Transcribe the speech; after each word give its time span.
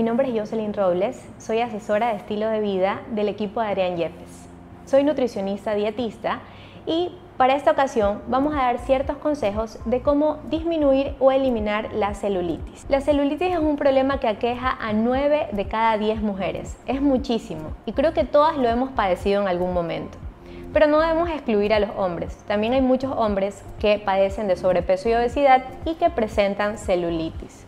mi 0.00 0.06
nombre 0.06 0.28
es 0.28 0.34
Jocelyn 0.34 0.72
Robles, 0.72 1.22
soy 1.36 1.60
asesora 1.60 2.08
de 2.08 2.16
estilo 2.16 2.48
de 2.48 2.60
vida 2.60 3.02
del 3.10 3.28
equipo 3.28 3.60
de 3.60 3.66
Adrián 3.66 3.98
Yepes. 3.98 4.48
Soy 4.86 5.04
nutricionista 5.04 5.74
dietista 5.74 6.40
y 6.86 7.12
para 7.36 7.54
esta 7.54 7.72
ocasión 7.72 8.22
vamos 8.26 8.54
a 8.54 8.62
dar 8.62 8.78
ciertos 8.78 9.18
consejos 9.18 9.78
de 9.84 10.00
cómo 10.00 10.38
disminuir 10.48 11.14
o 11.20 11.30
eliminar 11.30 11.92
la 11.92 12.14
celulitis. 12.14 12.86
La 12.88 13.02
celulitis 13.02 13.52
es 13.52 13.58
un 13.58 13.76
problema 13.76 14.20
que 14.20 14.28
aqueja 14.28 14.74
a 14.80 14.94
9 14.94 15.48
de 15.52 15.68
cada 15.68 15.98
10 15.98 16.22
mujeres. 16.22 16.78
Es 16.86 17.02
muchísimo 17.02 17.72
y 17.84 17.92
creo 17.92 18.14
que 18.14 18.24
todas 18.24 18.56
lo 18.56 18.70
hemos 18.70 18.92
padecido 18.92 19.42
en 19.42 19.48
algún 19.48 19.74
momento. 19.74 20.16
Pero 20.72 20.86
no 20.86 21.00
debemos 21.00 21.28
excluir 21.28 21.74
a 21.74 21.78
los 21.78 21.90
hombres. 21.98 22.38
También 22.48 22.72
hay 22.72 22.80
muchos 22.80 23.12
hombres 23.14 23.62
que 23.78 23.98
padecen 23.98 24.48
de 24.48 24.56
sobrepeso 24.56 25.10
y 25.10 25.12
obesidad 25.12 25.62
y 25.84 25.96
que 25.96 26.08
presentan 26.08 26.78
celulitis. 26.78 27.66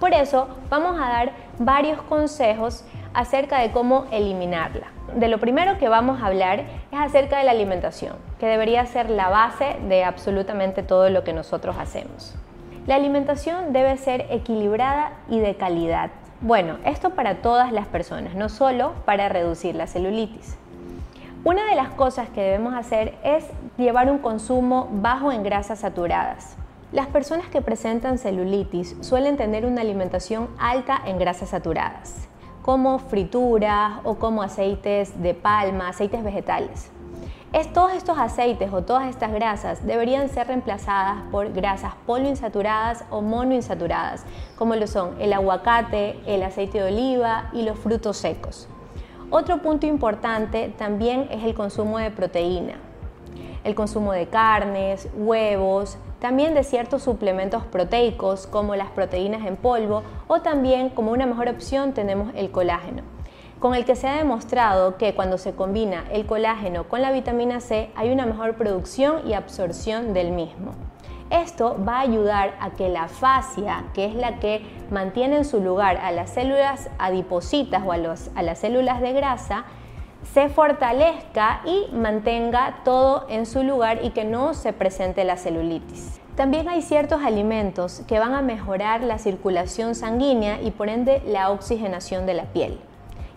Por 0.00 0.14
eso 0.14 0.46
vamos 0.70 1.00
a 1.00 1.08
dar 1.08 1.47
varios 1.58 2.02
consejos 2.02 2.84
acerca 3.14 3.60
de 3.60 3.70
cómo 3.70 4.06
eliminarla. 4.10 4.88
De 5.14 5.28
lo 5.28 5.38
primero 5.38 5.78
que 5.78 5.88
vamos 5.88 6.22
a 6.22 6.26
hablar 6.26 6.60
es 6.60 6.98
acerca 6.98 7.38
de 7.38 7.44
la 7.44 7.52
alimentación, 7.52 8.16
que 8.38 8.46
debería 8.46 8.84
ser 8.86 9.10
la 9.10 9.28
base 9.28 9.76
de 9.88 10.04
absolutamente 10.04 10.82
todo 10.82 11.08
lo 11.10 11.24
que 11.24 11.32
nosotros 11.32 11.76
hacemos. 11.78 12.34
La 12.86 12.94
alimentación 12.94 13.72
debe 13.72 13.96
ser 13.96 14.26
equilibrada 14.30 15.12
y 15.28 15.40
de 15.40 15.56
calidad. 15.56 16.10
Bueno, 16.40 16.76
esto 16.84 17.10
para 17.10 17.36
todas 17.42 17.72
las 17.72 17.86
personas, 17.86 18.34
no 18.34 18.48
solo 18.48 18.92
para 19.04 19.28
reducir 19.28 19.74
la 19.74 19.86
celulitis. 19.86 20.56
Una 21.44 21.64
de 21.66 21.74
las 21.74 21.90
cosas 21.90 22.28
que 22.28 22.42
debemos 22.42 22.74
hacer 22.74 23.14
es 23.24 23.46
llevar 23.76 24.10
un 24.10 24.18
consumo 24.18 24.88
bajo 24.90 25.32
en 25.32 25.42
grasas 25.42 25.80
saturadas. 25.80 26.56
Las 26.90 27.08
personas 27.08 27.48
que 27.48 27.60
presentan 27.60 28.16
celulitis 28.16 28.96
suelen 29.02 29.36
tener 29.36 29.66
una 29.66 29.82
alimentación 29.82 30.48
alta 30.58 30.98
en 31.04 31.18
grasas 31.18 31.50
saturadas, 31.50 32.28
como 32.62 32.98
frituras 32.98 33.98
o 34.04 34.14
como 34.14 34.42
aceites 34.42 35.20
de 35.22 35.34
palma, 35.34 35.90
aceites 35.90 36.24
vegetales. 36.24 36.90
todos 37.74 37.92
estos 37.92 38.16
aceites 38.16 38.72
o 38.72 38.84
todas 38.84 39.06
estas 39.10 39.32
grasas 39.32 39.86
deberían 39.86 40.30
ser 40.30 40.46
reemplazadas 40.46 41.24
por 41.30 41.52
grasas 41.52 41.92
poliinsaturadas 42.06 43.04
o 43.10 43.20
monoinsaturadas, 43.20 44.24
como 44.56 44.74
lo 44.74 44.86
son 44.86 45.14
el 45.20 45.34
aguacate, 45.34 46.18
el 46.24 46.42
aceite 46.42 46.78
de 46.78 46.90
oliva 46.90 47.50
y 47.52 47.64
los 47.64 47.78
frutos 47.78 48.16
secos. 48.16 48.66
Otro 49.30 49.60
punto 49.60 49.86
importante 49.86 50.72
también 50.78 51.28
es 51.30 51.44
el 51.44 51.54
consumo 51.54 51.98
de 51.98 52.10
proteína, 52.10 52.76
el 53.62 53.74
consumo 53.74 54.12
de 54.12 54.26
carnes, 54.28 55.06
huevos, 55.14 55.98
también 56.20 56.54
de 56.54 56.64
ciertos 56.64 57.02
suplementos 57.02 57.64
proteicos 57.64 58.46
como 58.46 58.74
las 58.76 58.90
proteínas 58.90 59.46
en 59.46 59.56
polvo 59.56 60.02
o 60.26 60.40
también 60.40 60.90
como 60.90 61.12
una 61.12 61.26
mejor 61.26 61.48
opción 61.48 61.92
tenemos 61.92 62.32
el 62.34 62.50
colágeno, 62.50 63.02
con 63.60 63.74
el 63.74 63.84
que 63.84 63.96
se 63.96 64.08
ha 64.08 64.16
demostrado 64.16 64.96
que 64.96 65.14
cuando 65.14 65.38
se 65.38 65.54
combina 65.54 66.04
el 66.10 66.26
colágeno 66.26 66.84
con 66.84 67.02
la 67.02 67.12
vitamina 67.12 67.60
C 67.60 67.90
hay 67.94 68.10
una 68.10 68.26
mejor 68.26 68.54
producción 68.56 69.28
y 69.28 69.34
absorción 69.34 70.12
del 70.12 70.32
mismo. 70.32 70.72
Esto 71.30 71.76
va 71.86 71.96
a 71.96 72.00
ayudar 72.00 72.54
a 72.58 72.70
que 72.70 72.88
la 72.88 73.06
fascia, 73.06 73.84
que 73.92 74.06
es 74.06 74.14
la 74.14 74.38
que 74.38 74.62
mantiene 74.90 75.36
en 75.36 75.44
su 75.44 75.60
lugar 75.60 75.98
a 75.98 76.10
las 76.10 76.30
células 76.30 76.88
adipositas 76.98 77.82
o 77.84 77.92
a, 77.92 77.96
a 77.96 78.42
las 78.42 78.58
células 78.58 79.02
de 79.02 79.12
grasa, 79.12 79.66
se 80.22 80.48
fortalezca 80.48 81.60
y 81.64 81.86
mantenga 81.94 82.80
todo 82.84 83.26
en 83.28 83.46
su 83.46 83.62
lugar 83.62 84.00
y 84.02 84.10
que 84.10 84.24
no 84.24 84.54
se 84.54 84.72
presente 84.72 85.24
la 85.24 85.36
celulitis. 85.36 86.20
También 86.34 86.68
hay 86.68 86.82
ciertos 86.82 87.22
alimentos 87.22 88.02
que 88.06 88.18
van 88.18 88.34
a 88.34 88.42
mejorar 88.42 89.02
la 89.02 89.18
circulación 89.18 89.94
sanguínea 89.94 90.60
y 90.62 90.70
por 90.70 90.88
ende 90.88 91.22
la 91.26 91.50
oxigenación 91.50 92.26
de 92.26 92.34
la 92.34 92.44
piel. 92.44 92.78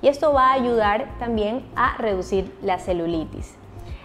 Y 0.02 0.07
esto 0.07 0.33
va 0.33 0.49
a 0.49 0.53
ayudar 0.53 1.07
también 1.19 1.65
a 1.75 1.97
reducir 1.97 2.55
la 2.61 2.77
celulitis. 2.77 3.55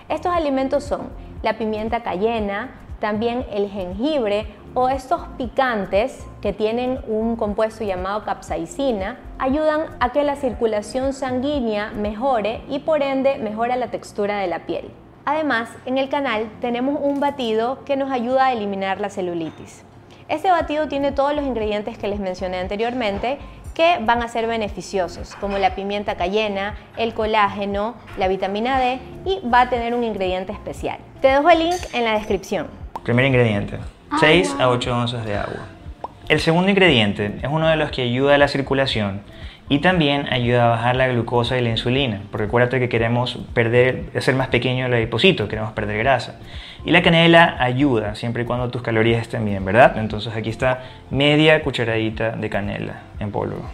Estos 0.08 0.32
alimentos 0.32 0.84
son 0.84 1.10
la 1.42 1.58
pimienta 1.58 2.02
cayena, 2.02 2.70
también 3.00 3.46
el 3.50 3.68
jengibre 3.68 4.46
o 4.78 4.90
estos 4.90 5.22
picantes 5.38 6.26
que 6.42 6.52
tienen 6.52 7.00
un 7.08 7.36
compuesto 7.36 7.82
llamado 7.82 8.24
capsaicina 8.24 9.18
ayudan 9.38 9.86
a 10.00 10.12
que 10.12 10.22
la 10.22 10.36
circulación 10.36 11.14
sanguínea 11.14 11.92
mejore 11.92 12.60
y 12.68 12.80
por 12.80 13.02
ende 13.02 13.38
mejora 13.38 13.76
la 13.76 13.90
textura 13.90 14.36
de 14.36 14.48
la 14.48 14.66
piel. 14.66 14.90
Además, 15.24 15.70
en 15.86 15.96
el 15.96 16.10
canal 16.10 16.50
tenemos 16.60 17.00
un 17.00 17.20
batido 17.20 17.84
que 17.86 17.96
nos 17.96 18.10
ayuda 18.10 18.44
a 18.44 18.52
eliminar 18.52 19.00
la 19.00 19.08
celulitis. 19.08 19.82
Este 20.28 20.50
batido 20.50 20.88
tiene 20.88 21.10
todos 21.10 21.34
los 21.34 21.46
ingredientes 21.46 21.96
que 21.96 22.08
les 22.08 22.20
mencioné 22.20 22.58
anteriormente 22.58 23.38
que 23.72 23.96
van 24.02 24.22
a 24.22 24.28
ser 24.28 24.46
beneficiosos, 24.46 25.36
como 25.36 25.56
la 25.56 25.74
pimienta 25.74 26.16
cayena, 26.16 26.76
el 26.98 27.14
colágeno, 27.14 27.94
la 28.18 28.28
vitamina 28.28 28.78
D 28.78 29.00
y 29.24 29.40
va 29.48 29.62
a 29.62 29.70
tener 29.70 29.94
un 29.94 30.04
ingrediente 30.04 30.52
especial. 30.52 30.98
Te 31.22 31.28
dejo 31.28 31.48
el 31.48 31.60
link 31.60 31.80
en 31.94 32.04
la 32.04 32.12
descripción. 32.12 32.66
Primer 33.04 33.24
ingrediente, 33.24 33.78
6 34.20 34.56
a 34.58 34.68
8 34.68 34.96
onzas 34.96 35.24
de 35.26 35.36
agua. 35.36 35.66
El 36.28 36.40
segundo 36.40 36.70
ingrediente 36.70 37.32
es 37.42 37.48
uno 37.50 37.68
de 37.68 37.76
los 37.76 37.90
que 37.90 38.02
ayuda 38.02 38.34
a 38.34 38.38
la 38.38 38.48
circulación 38.48 39.20
y 39.68 39.80
también 39.80 40.32
ayuda 40.32 40.66
a 40.66 40.68
bajar 40.68 40.96
la 40.96 41.08
glucosa 41.08 41.58
y 41.58 41.60
la 41.60 41.70
insulina, 41.70 42.22
porque 42.30 42.46
acuérdate 42.46 42.78
que 42.78 42.88
queremos 42.88 43.38
perder, 43.52 44.04
hacer 44.16 44.34
más 44.34 44.48
pequeño 44.48 44.86
el 44.86 44.94
adiposito, 44.94 45.48
queremos 45.48 45.72
perder 45.72 45.98
grasa. 45.98 46.38
Y 46.84 46.92
la 46.92 47.02
canela 47.02 47.56
ayuda 47.58 48.14
siempre 48.14 48.44
y 48.44 48.46
cuando 48.46 48.70
tus 48.70 48.82
calorías 48.82 49.22
estén 49.22 49.44
bien, 49.44 49.64
¿verdad? 49.64 49.98
Entonces 49.98 50.34
aquí 50.34 50.50
está 50.50 50.84
media 51.10 51.62
cucharadita 51.62 52.30
de 52.30 52.48
canela 52.48 53.02
en 53.18 53.32
polvo. 53.32 53.68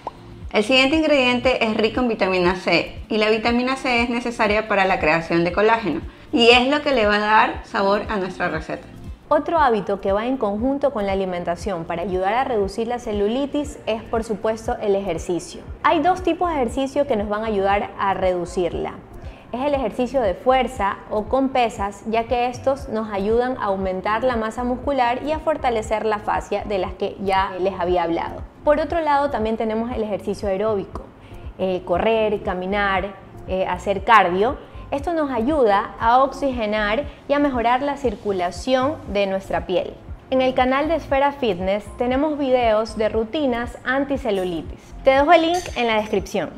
El 0.53 0.65
siguiente 0.65 0.97
ingrediente 0.97 1.65
es 1.65 1.77
rico 1.77 2.01
en 2.01 2.09
vitamina 2.09 2.57
C 2.57 2.95
y 3.09 3.19
la 3.19 3.31
vitamina 3.31 3.77
C 3.77 4.03
es 4.03 4.11
necesaria 4.11 4.69
para 4.69 4.85
la 4.85 4.99
creación 4.99 5.45
de 5.45 5.53
colágeno 5.53 6.01
y 6.33 6.49
es 6.51 6.69
lo 6.69 6.83
que 6.83 6.93
le 6.93 7.07
va 7.07 7.17
a 7.17 7.21
dar 7.21 7.61
sabor 7.65 8.03
a 8.09 8.17
nuestra 8.17 8.49
receta. 8.49 8.92
Otro 9.35 9.59
hábito 9.59 10.03
que 10.03 10.13
va 10.13 10.27
en 10.27 10.37
conjunto 10.37 10.93
con 10.93 11.07
la 11.07 11.13
alimentación 11.13 11.85
para 11.87 12.03
ayudar 12.03 12.35
a 12.35 12.45
reducir 12.45 12.87
la 12.87 12.99
celulitis 12.99 13.79
es 13.87 14.03
por 14.03 14.25
supuesto 14.25 14.77
el 14.83 14.95
ejercicio. 14.95 15.63
Hay 15.83 16.01
dos 16.01 16.23
tipos 16.23 16.51
de 16.51 16.57
ejercicio 16.57 17.07
que 17.07 17.17
nos 17.17 17.31
van 17.31 17.43
a 17.43 17.47
ayudar 17.47 17.93
a 17.99 18.13
reducirla. 18.13 18.93
Es 19.51 19.63
el 19.63 19.73
ejercicio 19.73 20.21
de 20.21 20.35
fuerza 20.35 20.99
o 21.11 21.31
con 21.31 21.49
pesas, 21.49 22.03
ya 22.11 22.25
que 22.25 22.49
estos 22.49 22.91
nos 22.91 23.11
ayudan 23.11 23.57
a 23.57 23.69
aumentar 23.69 24.23
la 24.23 24.37
masa 24.37 24.65
muscular 24.65 25.23
y 25.25 25.33
a 25.33 25.39
fortalecer 25.39 26.05
la 26.05 26.19
fascia 26.19 26.65
de 26.65 26.77
las 26.77 26.93
que 26.93 27.17
ya 27.23 27.53
les 27.59 27.81
había 27.81 28.03
hablado. 28.03 28.43
Por 28.65 28.81
otro 28.81 29.01
lado, 29.01 29.31
también 29.31 29.57
tenemos 29.57 29.91
el 29.93 30.03
ejercicio 30.03 30.47
aeróbico, 30.47 31.05
eh, 31.57 31.81
correr, 31.87 32.43
caminar, 32.43 33.15
eh, 33.49 33.67
hacer 33.67 34.05
cardio 34.05 34.59
esto 34.93 35.15
nos 35.15 35.31
ayuda 35.31 35.95
a 35.99 36.23
oxigenar 36.23 37.05
y 37.27 37.33
a 37.33 37.39
mejorar 37.39 37.83
la 37.83 37.97
circulación 37.97 38.97
de 39.09 39.27
nuestra 39.27 39.67
piel. 39.67 39.95
En 40.31 40.43
el 40.43 40.55
canal 40.55 40.89
de 40.89 40.97
Esfera 40.97 41.33
Fitness 41.33 41.85
tenemos 41.97 42.39
videos 42.39 42.97
de 42.97 43.09
rutinas 43.09 43.77
anticelulitis. 43.85 44.95
Te 45.03 45.11
dejo 45.11 45.33
el 45.33 45.43
link 45.43 45.65
en 45.77 45.87
la 45.89 45.97
descripción. 45.97 46.51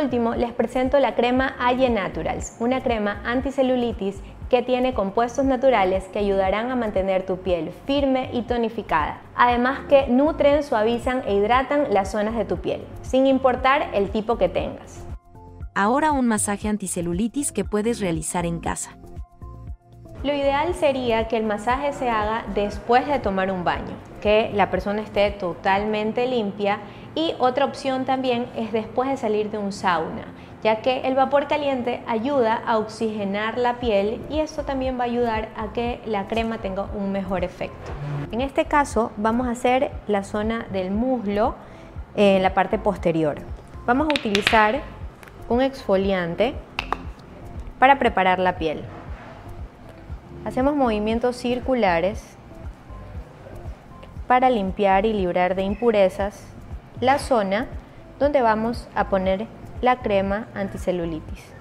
Último, 0.00 0.34
les 0.34 0.52
presento 0.52 0.98
la 0.98 1.14
crema 1.14 1.54
Aye 1.58 1.90
Naturals, 1.90 2.56
una 2.60 2.82
crema 2.82 3.20
anticelulitis 3.24 4.20
que 4.48 4.62
tiene 4.62 4.94
compuestos 4.94 5.44
naturales 5.44 6.04
que 6.12 6.20
ayudarán 6.20 6.70
a 6.70 6.76
mantener 6.76 7.26
tu 7.26 7.38
piel 7.38 7.72
firme 7.86 8.30
y 8.32 8.42
tonificada. 8.42 9.20
Además 9.34 9.80
que 9.88 10.06
nutren, 10.06 10.62
suavizan 10.62 11.22
e 11.26 11.34
hidratan 11.34 11.92
las 11.92 12.12
zonas 12.12 12.36
de 12.36 12.44
tu 12.44 12.58
piel, 12.58 12.82
sin 13.02 13.26
importar 13.26 13.90
el 13.92 14.10
tipo 14.10 14.38
que 14.38 14.48
tengas. 14.48 15.04
Ahora 15.74 16.12
un 16.12 16.26
masaje 16.26 16.68
anticelulitis 16.68 17.52
que 17.52 17.64
puedes 17.64 18.00
realizar 18.00 18.46
en 18.46 18.60
casa. 18.60 18.96
Lo 20.22 20.32
ideal 20.32 20.74
sería 20.74 21.28
que 21.28 21.36
el 21.36 21.44
masaje 21.44 21.92
se 21.92 22.08
haga 22.08 22.44
después 22.54 23.06
de 23.06 23.18
tomar 23.18 23.50
un 23.52 23.64
baño, 23.64 23.94
que 24.22 24.50
la 24.54 24.70
persona 24.70 25.02
esté 25.02 25.30
totalmente 25.30 26.26
limpia 26.26 26.80
y 27.16 27.34
otra 27.38 27.64
opción 27.64 28.04
también 28.04 28.46
es 28.54 28.72
después 28.72 29.08
de 29.08 29.16
salir 29.16 29.50
de 29.50 29.56
un 29.56 29.72
sauna, 29.72 30.26
ya 30.62 30.82
que 30.82 31.00
el 31.00 31.14
vapor 31.14 31.48
caliente 31.48 32.02
ayuda 32.06 32.54
a 32.54 32.76
oxigenar 32.76 33.56
la 33.56 33.80
piel 33.80 34.20
y 34.28 34.40
esto 34.40 34.64
también 34.64 34.98
va 34.98 35.04
a 35.04 35.06
ayudar 35.06 35.48
a 35.56 35.72
que 35.72 36.00
la 36.04 36.28
crema 36.28 36.58
tenga 36.58 36.82
un 36.94 37.10
mejor 37.12 37.42
efecto. 37.42 37.90
En 38.32 38.42
este 38.42 38.66
caso 38.66 39.12
vamos 39.16 39.46
a 39.46 39.52
hacer 39.52 39.92
la 40.06 40.24
zona 40.24 40.66
del 40.70 40.90
muslo 40.90 41.54
en 42.16 42.42
la 42.42 42.52
parte 42.52 42.78
posterior. 42.78 43.36
Vamos 43.86 44.08
a 44.08 44.20
utilizar 44.20 44.82
un 45.48 45.62
exfoliante 45.62 46.54
para 47.78 47.98
preparar 47.98 48.38
la 48.38 48.58
piel. 48.58 48.82
Hacemos 50.44 50.76
movimientos 50.76 51.36
circulares 51.36 52.36
para 54.26 54.50
limpiar 54.50 55.06
y 55.06 55.14
librar 55.14 55.54
de 55.54 55.62
impurezas 55.62 56.55
la 57.00 57.18
zona 57.18 57.66
donde 58.18 58.40
vamos 58.40 58.88
a 58.94 59.10
poner 59.10 59.46
la 59.82 59.96
crema 59.96 60.46
anticelulitis. 60.54 61.52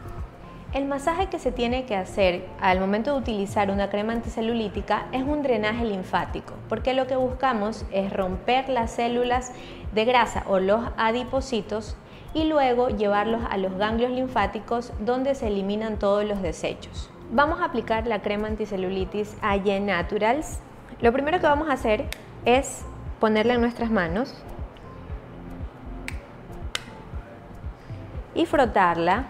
El 0.74 0.86
masaje 0.86 1.28
que 1.28 1.40
se 1.40 1.52
tiene 1.52 1.86
que 1.86 1.96
hacer 1.96 2.46
al 2.62 2.80
momento 2.80 3.12
de 3.12 3.20
utilizar 3.20 3.70
una 3.70 3.90
crema 3.90 4.14
anticelulítica 4.14 5.08
es 5.12 5.24
un 5.24 5.42
drenaje 5.42 5.84
linfático, 5.84 6.54
porque 6.70 6.94
lo 6.94 7.06
que 7.08 7.18
buscamos 7.18 7.86
es 7.92 8.14
romper 8.14 8.70
las 8.70 8.92
células 8.92 9.52
de 9.94 10.06
grasa 10.06 10.44
o 10.48 10.60
los 10.60 10.82
adipocitos 10.98 11.98
y 12.34 12.46
luego 12.46 12.90
llevarlos 12.90 13.42
a 13.50 13.58
los 13.58 13.78
ganglios 13.78 14.12
linfáticos 14.12 14.94
donde 15.00 15.36
se 15.36 15.48
eliminan 15.48 16.00
todos 16.00 16.24
los 16.24 16.42
desechos. 16.42 17.10
Vamos 17.31 17.60
a 17.60 17.66
aplicar 17.66 18.08
la 18.08 18.22
crema 18.22 18.48
anticelulitis 18.48 19.36
AYE 19.42 19.81
Naturals. 19.81 20.60
Lo 21.02 21.12
primero 21.12 21.40
que 21.40 21.48
vamos 21.48 21.70
a 21.70 21.74
hacer 21.74 22.06
es 22.46 22.86
ponerla 23.20 23.56
en 23.56 23.62
nuestras 23.62 23.92
manos 23.92 24.34
y 28.36 28.46
frotarla. 28.46 29.26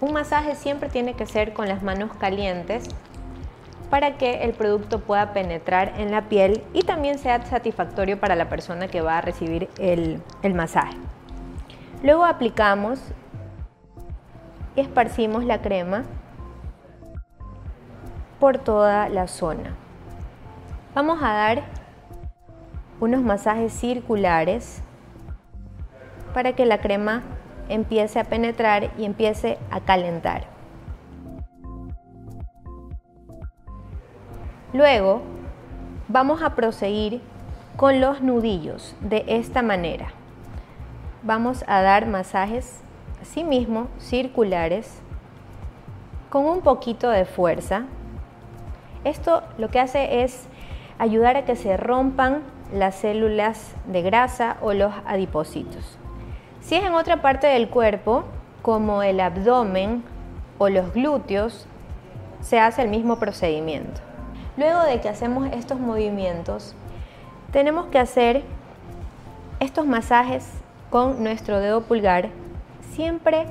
Un 0.00 0.12
masaje 0.12 0.56
siempre 0.56 0.88
tiene 0.88 1.14
que 1.14 1.26
ser 1.26 1.52
con 1.52 1.68
las 1.68 1.82
manos 1.82 2.10
calientes 2.18 2.88
para 3.90 4.16
que 4.16 4.42
el 4.42 4.54
producto 4.54 5.00
pueda 5.00 5.32
penetrar 5.34 5.92
en 5.98 6.10
la 6.10 6.22
piel 6.22 6.64
y 6.72 6.82
también 6.82 7.18
sea 7.18 7.44
satisfactorio 7.44 8.18
para 8.18 8.34
la 8.34 8.48
persona 8.48 8.88
que 8.88 9.02
va 9.02 9.18
a 9.18 9.20
recibir 9.20 9.68
el, 9.78 10.20
el 10.42 10.54
masaje. 10.54 10.96
Luego 12.02 12.24
aplicamos 12.24 12.98
y 14.74 14.80
esparcimos 14.80 15.44
la 15.44 15.60
crema 15.60 16.04
por 18.40 18.58
toda 18.58 19.08
la 19.08 19.28
zona. 19.28 19.76
Vamos 20.94 21.22
a 21.22 21.32
dar 21.32 21.62
unos 22.98 23.22
masajes 23.22 23.72
circulares 23.72 24.82
para 26.32 26.54
que 26.54 26.66
la 26.66 26.78
crema 26.78 27.22
empiece 27.68 28.18
a 28.20 28.24
penetrar 28.24 28.90
y 28.98 29.04
empiece 29.04 29.58
a 29.70 29.80
calentar. 29.80 30.44
Luego 34.72 35.22
vamos 36.08 36.42
a 36.42 36.54
proseguir 36.54 37.20
con 37.76 38.00
los 38.00 38.22
nudillos 38.22 38.94
de 39.00 39.24
esta 39.26 39.62
manera. 39.62 40.08
Vamos 41.22 41.64
a 41.66 41.82
dar 41.82 42.06
masajes 42.06 42.80
así 43.20 43.44
mismo 43.44 43.88
circulares 43.98 45.00
con 46.30 46.46
un 46.46 46.62
poquito 46.62 47.10
de 47.10 47.24
fuerza 47.24 47.84
esto 49.04 49.42
lo 49.58 49.68
que 49.68 49.80
hace 49.80 50.22
es 50.22 50.46
ayudar 50.98 51.36
a 51.36 51.44
que 51.44 51.56
se 51.56 51.76
rompan 51.76 52.42
las 52.72 52.94
células 52.94 53.74
de 53.86 54.02
grasa 54.02 54.58
o 54.62 54.72
los 54.74 54.92
adipocitos. 55.06 55.98
Si 56.62 56.76
es 56.76 56.84
en 56.84 56.94
otra 56.94 57.20
parte 57.20 57.48
del 57.48 57.68
cuerpo, 57.68 58.24
como 58.62 59.02
el 59.02 59.18
abdomen 59.18 60.04
o 60.58 60.68
los 60.68 60.92
glúteos, 60.94 61.66
se 62.40 62.60
hace 62.60 62.82
el 62.82 62.88
mismo 62.88 63.18
procedimiento. 63.18 64.00
Luego 64.56 64.82
de 64.82 65.00
que 65.00 65.08
hacemos 65.08 65.48
estos 65.52 65.80
movimientos, 65.80 66.76
tenemos 67.50 67.86
que 67.86 67.98
hacer 67.98 68.44
estos 69.58 69.86
masajes 69.86 70.48
con 70.88 71.24
nuestro 71.24 71.58
dedo 71.58 71.82
pulgar 71.82 72.28
siempre 72.94 73.46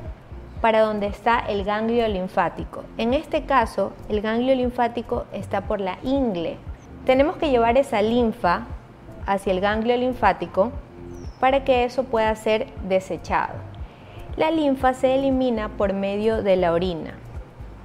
para 0.61 0.81
donde 0.81 1.07
está 1.07 1.39
el 1.39 1.65
ganglio 1.65 2.07
linfático. 2.07 2.83
En 2.97 3.13
este 3.13 3.43
caso, 3.43 3.91
el 4.07 4.21
ganglio 4.21 4.55
linfático 4.55 5.25
está 5.33 5.61
por 5.61 5.81
la 5.81 5.97
ingle. 6.03 6.57
Tenemos 7.05 7.35
que 7.35 7.49
llevar 7.49 7.77
esa 7.77 8.01
linfa 8.01 8.67
hacia 9.25 9.51
el 9.51 9.59
ganglio 9.59 9.97
linfático 9.97 10.71
para 11.41 11.65
que 11.65 11.83
eso 11.83 12.05
pueda 12.05 12.33
ser 12.35 12.67
desechado. 12.88 13.55
La 14.38 14.49
linfa 14.51 14.93
se 14.93 15.15
elimina 15.15 15.69
por 15.69 15.91
medio 15.91 16.41
de 16.41 16.55
la 16.55 16.71
orina. 16.71 17.15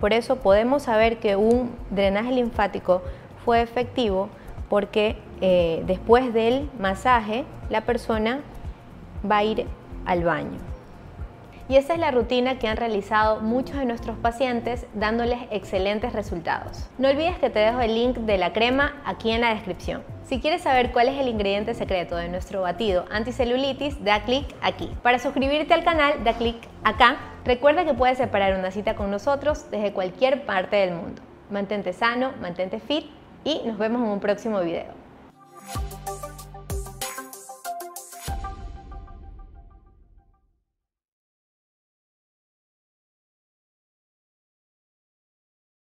Por 0.01 0.13
eso 0.13 0.37
podemos 0.37 0.85
saber 0.85 1.19
que 1.19 1.35
un 1.35 1.75
drenaje 1.91 2.33
linfático 2.33 3.03
fue 3.45 3.63
efectivo 3.63 4.29
porque 4.69 5.17
eh, 5.41 5.83
después 5.87 6.33
del 6.35 6.71
masaje 6.79 7.45
la 7.71 7.81
persona 7.81 8.41
va 9.29 9.39
a 9.39 9.45
ir 9.45 9.67
al 10.05 10.23
baño. 10.23 10.76
Y 11.69 11.77
esa 11.77 11.95
es 11.95 11.99
la 11.99 12.13
rutina 12.13 12.59
que 12.59 12.69
han 12.69 12.77
realizado 12.77 13.41
muchos 13.41 13.77
de 13.77 13.87
nuestros 13.87 14.17
pacientes 14.19 14.87
dándoles 14.95 15.41
excelentes 15.51 16.13
resultados. 16.13 16.89
No 16.97 17.09
olvides 17.09 17.39
que 17.39 17.51
te 17.51 17.59
dejo 17.59 17.81
el 17.81 17.95
link 17.95 18.19
de 18.19 18.39
la 18.39 18.53
crema 18.53 18.95
aquí 19.05 19.33
en 19.33 19.41
la 19.41 19.53
descripción. 19.53 20.05
Si 20.25 20.41
quieres 20.41 20.63
saber 20.63 20.93
cuál 20.93 21.09
es 21.09 21.19
el 21.19 21.29
ingrediente 21.29 21.75
secreto 21.75 22.17
de 22.17 22.29
nuestro 22.29 22.63
batido 22.63 23.05
anticelulitis, 23.11 24.03
da 24.05 24.23
clic 24.23 24.47
aquí. 24.63 24.91
Para 25.03 25.19
suscribirte 25.19 25.75
al 25.75 25.83
canal, 25.83 26.23
da 26.23 26.35
clic 26.35 26.57
acá. 26.85 27.17
Recuerda 27.45 27.85
que 27.85 27.95
puedes 27.95 28.19
separar 28.19 28.57
una 28.57 28.71
cita 28.71 28.95
con 28.95 29.11
nosotros 29.11 29.71
desde 29.71 29.93
cualquier 29.93 30.47
parte 30.47 30.77
del 30.77 30.95
mundo. 30.95 31.23
Mantente 31.51 31.93
sano, 31.93 32.33
mantente 32.41 32.79
fit 32.79 33.07
y 33.45 33.63
nos 33.65 33.77
vemos 33.77 34.03
en 34.03 34.09
un 34.09 34.21
próximo 34.21 34.61
video. 34.61 34.95